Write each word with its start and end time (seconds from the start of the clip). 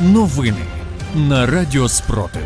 Новини 0.00 0.64
на 1.16 1.46
Радіо 1.46 1.88
Спротив. 1.88 2.42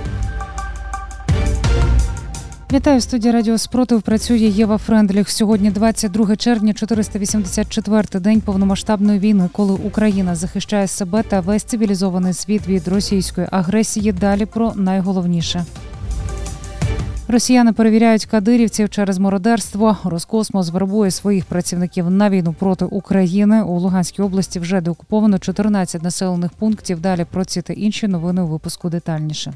Вітаю 2.72 2.98
в 2.98 3.02
студії 3.02 3.32
Радіо 3.32 3.58
Спротив. 3.58 4.02
Працює 4.02 4.38
Єва 4.38 4.78
Френдліх. 4.78 5.31
Сьогодні 5.31 5.70
22 5.70 6.36
червня, 6.36 6.73
484-й 6.73 8.20
день 8.20 8.41
повномасштабної 8.41 9.18
війни, 9.18 9.48
коли 9.52 9.73
Україна 9.73 10.34
захищає 10.34 10.86
себе 10.86 11.23
та 11.23 11.41
весь 11.41 11.62
цивілізований 11.62 12.32
світ 12.32 12.68
від 12.68 12.88
російської 12.88 13.46
агресії. 13.50 14.12
Далі 14.12 14.46
про 14.46 14.73
найголовніше. 14.75 15.64
Росіяни 17.32 17.72
перевіряють 17.72 18.26
кадирівців 18.26 18.90
через 18.90 19.18
мародерство. 19.18 19.96
Роскосмос 20.04 20.70
вербує 20.70 21.10
своїх 21.10 21.44
працівників 21.44 22.10
на 22.10 22.30
війну 22.30 22.54
проти 22.58 22.84
України. 22.84 23.62
У 23.62 23.78
Луганській 23.78 24.22
області 24.22 24.60
вже 24.60 24.80
деокуповано 24.80 25.38
14 25.38 26.02
населених 26.02 26.52
пунктів. 26.52 27.00
Далі 27.00 27.26
про 27.30 27.45
ці 27.45 27.62
та 27.62 27.72
інші 27.72 28.08
новини 28.08 28.42
у 28.42 28.46
випуску 28.46 28.90
детальніше. 28.90 29.52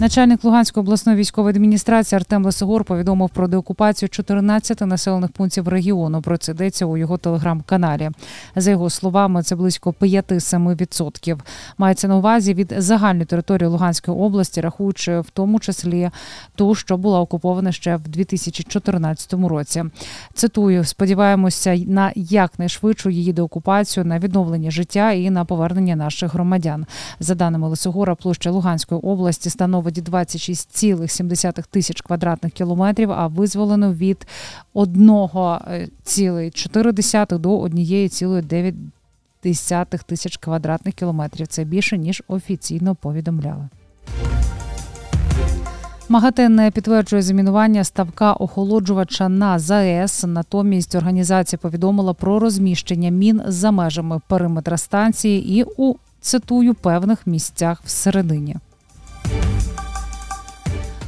Начальник 0.00 0.44
Луганської 0.44 0.82
обласної 0.82 1.18
військової 1.18 1.50
адміністрації 1.54 2.16
Артем 2.16 2.44
Лисогор 2.44 2.84
повідомив 2.84 3.28
про 3.30 3.48
деокупацію 3.48 4.08
14 4.08 4.80
населених 4.80 5.30
пунктів 5.30 5.68
регіону. 5.68 6.22
Про 6.22 6.36
це 6.36 6.52
йдеться 6.52 6.86
у 6.86 6.96
його 6.96 7.18
телеграм-каналі. 7.18 8.10
За 8.56 8.70
його 8.70 8.90
словами, 8.90 9.42
це 9.42 9.56
близько 9.56 9.90
5-7%. 10.00 11.38
Мається 11.78 12.08
на 12.08 12.16
увазі 12.16 12.54
від 12.54 12.74
загальної 12.78 13.26
території 13.26 13.68
Луганської 13.68 14.16
області, 14.16 14.60
рахуючи 14.60 15.20
в 15.20 15.30
тому 15.30 15.60
числі 15.60 16.10
ту, 16.54 16.74
що 16.74 16.96
була 16.96 17.20
окупована 17.20 17.72
ще 17.72 17.96
в 17.96 18.08
2014 18.08 19.32
році. 19.32 19.84
Цитую: 20.34 20.84
сподіваємося 20.84 21.76
на 21.86 22.12
якнайшвидшу 22.14 23.10
її 23.10 23.32
деокупацію, 23.32 24.04
на 24.04 24.18
відновлення 24.18 24.70
життя 24.70 25.12
і 25.12 25.30
на 25.30 25.44
повернення 25.44 25.96
наших 25.96 26.34
громадян. 26.34 26.86
За 27.20 27.34
даними 27.34 27.68
Лисогора, 27.68 28.14
площа 28.14 28.50
Луганської 28.50 29.00
області 29.00 29.50
становить 29.50 29.84
становить 29.94 30.08
26,7 30.08 31.64
тисяч 31.70 32.00
квадратних 32.00 32.52
кілометрів, 32.52 33.12
а 33.12 33.26
визволено 33.26 33.92
від 33.92 34.26
1,4 34.74 37.38
до 37.38 37.60
1,9 37.60 40.04
тисяч 40.04 40.36
квадратних 40.36 40.94
кілометрів. 40.94 41.46
Це 41.46 41.64
більше 41.64 41.98
ніж 41.98 42.22
офіційно 42.28 42.94
повідомляли. 42.94 43.68
МАГАТЕ 46.08 46.48
не 46.48 46.70
підтверджує 46.70 47.22
замінування 47.22 47.84
ставка 47.84 48.32
охолоджувача 48.32 49.28
на 49.28 49.58
ЗАЕС. 49.58 50.24
Натомість 50.26 50.94
організація 50.94 51.58
повідомила 51.62 52.14
про 52.14 52.38
розміщення 52.38 53.10
мін 53.10 53.42
за 53.46 53.70
межами 53.70 54.20
периметра 54.28 54.76
станції 54.76 55.58
і 55.58 55.64
у 55.76 55.94
цитую 56.20 56.74
певних 56.74 57.26
місцях 57.26 57.82
всередині. 57.84 58.56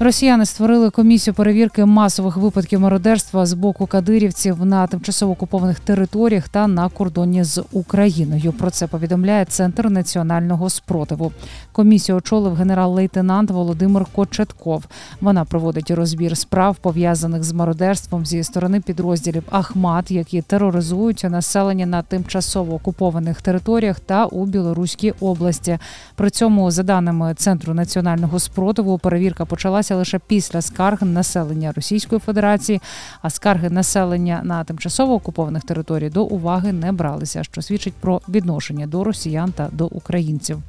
Росіяни 0.01 0.47
створили 0.47 0.91
комісію 0.91 1.35
перевірки 1.35 1.85
масових 1.85 2.37
випадків 2.37 2.81
мародерства 2.81 3.47
з 3.47 3.53
боку 3.53 3.87
кадирівців 3.87 4.65
на 4.65 4.87
тимчасово 4.87 5.33
окупованих 5.33 5.81
територіях 5.81 6.49
та 6.49 6.67
на 6.67 6.89
кордоні 6.89 7.45
з 7.45 7.65
Україною. 7.73 8.53
Про 8.53 8.71
це 8.71 8.87
повідомляє 8.87 9.45
Центр 9.45 9.91
національного 9.91 10.71
спротиву. 10.71 11.33
Комісію 11.73 12.17
очолив 12.19 12.55
генерал-лейтенант 12.55 13.51
Володимир 13.51 14.05
Кочетков. 14.05 14.85
Вона 15.21 15.45
проводить 15.45 15.91
розбір 15.91 16.37
справ 16.37 16.77
пов'язаних 16.77 17.45
з 17.45 17.53
мародерством 17.53 18.27
зі 18.27 18.45
сторони 18.45 18.81
підрозділів 18.81 19.43
Ахмат, 19.51 20.11
які 20.11 20.43
тероризують 20.43 21.25
населення 21.25 21.87
на 21.87 22.03
тимчасово 22.03 22.75
окупованих 22.75 23.43
територіях 23.43 24.01
та 24.01 24.25
у 24.25 24.47
Білоруській 24.47 25.13
області. 25.21 25.79
При 26.15 26.31
цьому, 26.31 26.71
за 26.71 26.83
даними 26.83 27.35
Центру 27.35 27.75
національного 27.75 28.39
спротиву, 28.39 28.99
перевірка 28.99 29.45
почалася 29.45 29.86
відбулася 29.87 29.97
лише 29.97 30.19
після 30.19 30.63
скарг 30.63 31.03
населення 31.03 31.73
Російської 31.73 32.21
Федерації, 32.21 32.81
а 33.23 33.31
скарги 33.31 33.71
населення 33.71 34.41
на 34.45 34.65
тимчасово 34.65 35.15
окупованих 35.15 35.63
територій 35.63 36.11
до 36.11 36.25
уваги 36.25 36.73
не 36.73 36.93
бралися, 36.93 37.45
що 37.45 37.63
свідчить 37.63 37.95
про 37.95 38.21
відношення 38.29 38.87
до 38.87 39.05
росіян 39.05 39.53
та 39.53 39.69
до 39.73 39.87
українців. 39.87 40.63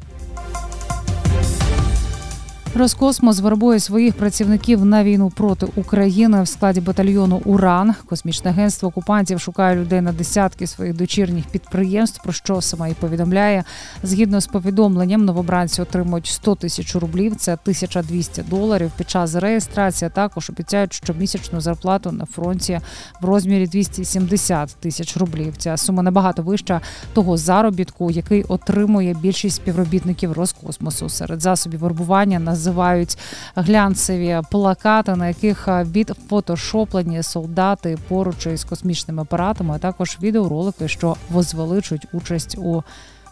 Роскосмос 2.77 3.39
вербує 3.39 3.79
своїх 3.79 4.13
працівників 4.13 4.85
на 4.85 5.03
війну 5.03 5.29
проти 5.29 5.67
України 5.75 6.43
в 6.43 6.47
складі 6.47 6.81
батальйону 6.81 7.41
Уран. 7.45 7.95
Космічне 8.05 8.51
агентство 8.51 8.89
окупантів 8.89 9.39
шукає 9.39 9.75
людей 9.75 10.01
на 10.01 10.11
десятки 10.11 10.67
своїх 10.67 10.95
дочірніх 10.95 11.45
підприємств. 11.45 12.23
Про 12.23 12.33
що 12.33 12.61
сама 12.61 12.87
і 12.87 12.93
повідомляє 12.93 13.63
згідно 14.03 14.41
з 14.41 14.47
повідомленням, 14.47 15.25
новобранці 15.25 15.81
отримують 15.81 16.25
100 16.27 16.55
тисяч 16.55 16.95
рублів. 16.95 17.35
Це 17.35 17.53
1200 17.53 18.43
доларів. 18.43 18.91
Під 18.97 19.09
час 19.09 19.35
реєстрації 19.35 20.11
також 20.13 20.49
обіцяють 20.49 20.93
щомісячну 20.93 21.61
зарплату 21.61 22.11
на 22.11 22.25
фронті 22.25 22.79
в 23.21 23.25
розмірі 23.25 23.67
270 23.67 24.75
тисяч 24.79 25.17
рублів. 25.17 25.57
Ця 25.57 25.77
сума 25.77 26.03
набагато 26.03 26.41
вища 26.41 26.81
того 27.13 27.37
заробітку, 27.37 28.11
який 28.11 28.43
отримує 28.43 29.15
більшість 29.21 29.55
співробітників 29.55 30.31
Роскосмосу 30.31 31.09
серед 31.09 31.41
засобів 31.41 31.79
вербування 31.79 32.39
на 32.39 32.55
називають 32.67 33.17
глянцеві 33.55 34.41
плакати, 34.51 35.15
на 35.15 35.27
яких 35.27 35.67
відфотошоплені 35.67 37.23
солдати 37.23 37.97
поруч 38.07 38.45
із 38.45 38.63
космічними 38.63 39.21
апаратами, 39.21 39.75
а 39.75 39.79
також 39.79 40.17
відеоролики, 40.21 40.87
що 40.87 41.15
возвеличують 41.29 42.07
участь 42.13 42.57
у 42.57 42.83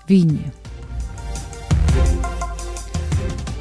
війні. 0.09 0.51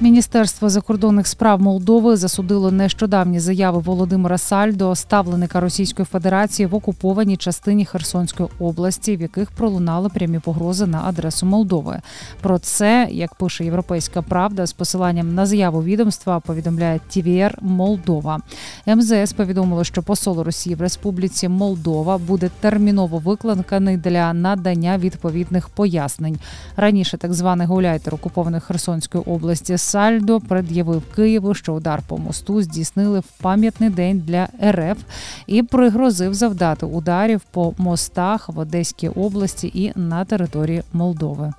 Міністерство 0.05 0.71
закордонних 0.71 1.27
справ 1.27 1.61
Молдови 1.61 2.17
засудило 2.17 2.71
нещодавні 2.71 3.41
заяви 3.41 3.79
Володимира 3.79 4.39
Сальдо, 4.39 4.95
ставленика 4.95 5.61
Російської 5.61 6.07
Федерації 6.07 6.67
в 6.67 6.75
окупованій 6.75 7.37
частині 7.37 7.85
Херсонської 7.85 8.49
області, 8.59 9.17
в 9.17 9.21
яких 9.21 9.51
пролунали 9.51 10.09
прямі 10.09 10.39
погрози 10.39 10.87
на 10.87 11.03
адресу 11.05 11.47
Молдови. 11.47 12.01
Про 12.41 12.59
це, 12.59 13.09
як 13.11 13.35
пише 13.35 13.65
Європейська 13.65 14.23
Правда, 14.23 14.67
з 14.67 14.73
посиланням 14.73 15.35
на 15.35 15.47
заяву 15.47 15.83
відомства 15.83 16.41
повідомляє 16.41 17.01
ТВР 17.09 17.59
Молдова. 17.61 18.41
МЗС 18.87 19.33
повідомило, 19.33 19.85
що 19.85 20.03
посол 20.03 20.41
Росії 20.41 20.77
в 20.77 20.81
Республіці 20.81 21.49
Молдова 21.49 22.19
буде 22.19 22.51
терміново 22.61 23.19
викликаний 23.19 23.97
для 23.97 24.33
надання 24.33 24.99
відповідних 24.99 25.69
пояснень. 25.69 26.39
Раніше 26.77 27.17
так 27.17 27.35
званий 27.35 27.67
гуляйтер 27.67 28.15
окупованих 28.15 28.65
Херсонської 28.65 29.25
області. 29.25 29.79
Сальдо 29.95 30.41
пред'явив 30.41 31.03
Києву, 31.17 31.55
що 31.55 31.73
удар 31.73 32.03
по 32.09 32.19
мосту 32.19 32.63
здійснили 32.63 33.21
в 33.21 33.25
пам'ятний 33.43 33.91
день 33.91 34.23
для 34.27 34.49
РФ 34.71 34.99
і 35.47 35.63
пригрозив 35.63 36.35
завдати 36.35 36.87
ударів 36.87 37.41
по 37.51 37.75
мостах 37.79 38.49
в 38.49 38.59
Одеській 38.59 39.09
області 39.09 39.71
і 39.75 39.93
на 39.99 40.25
території 40.25 40.83
Молдови. 40.93 41.53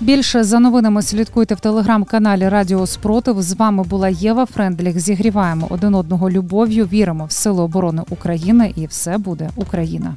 Більше 0.00 0.44
за 0.44 0.58
новинами 0.58 1.02
слідкуйте 1.02 1.54
в 1.54 1.60
телеграм-каналі 1.60 2.48
Радіо 2.48 2.86
Спротив. 2.86 3.42
З 3.42 3.52
вами 3.52 3.82
була 3.82 4.08
Єва 4.08 4.46
Френдліх. 4.46 5.00
Зігріваємо 5.00 5.66
один 5.70 5.94
одного 5.94 6.30
любов'ю. 6.30 6.86
Віримо 6.86 7.24
в 7.24 7.32
сили 7.32 7.62
оборони 7.62 8.02
України, 8.10 8.72
і 8.76 8.86
все 8.86 9.18
буде 9.18 9.50
Україна. 9.56 10.16